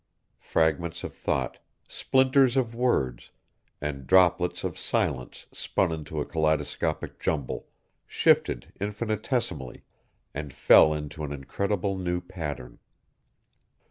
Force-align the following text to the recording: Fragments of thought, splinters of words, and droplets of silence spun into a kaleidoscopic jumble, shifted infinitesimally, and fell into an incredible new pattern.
Fragments 0.39 1.03
of 1.03 1.13
thought, 1.13 1.59
splinters 1.87 2.57
of 2.57 2.73
words, 2.73 3.29
and 3.79 4.07
droplets 4.07 4.63
of 4.63 4.75
silence 4.75 5.45
spun 5.51 5.91
into 5.91 6.19
a 6.19 6.25
kaleidoscopic 6.25 7.19
jumble, 7.19 7.67
shifted 8.07 8.73
infinitesimally, 8.79 9.83
and 10.33 10.55
fell 10.55 10.91
into 10.91 11.23
an 11.23 11.31
incredible 11.31 11.99
new 11.99 12.19
pattern. 12.19 12.79